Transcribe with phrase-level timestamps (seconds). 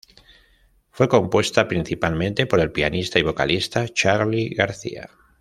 [0.89, 5.11] Fue compuesta principalmente por el pianista y vocalista Charly García.